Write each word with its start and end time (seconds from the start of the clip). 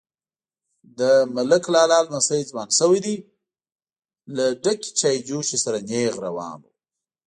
_د 0.97 0.99
ملک 1.35 1.63
لالا 1.73 1.99
لمسی 2.05 2.41
ځوان 2.49 2.69
شوی 2.79 2.99
دی، 3.05 3.15
له 4.35 4.45
ډکې 4.63 4.89
چايجوشې 4.99 5.57
سره 5.65 5.77
نيغ 5.89 6.13
روان 6.25 6.57
و. 6.61 6.65